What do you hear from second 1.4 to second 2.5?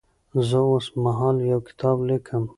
یو کتاب لیکم.